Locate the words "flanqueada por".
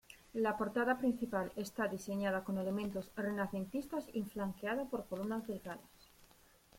4.23-5.05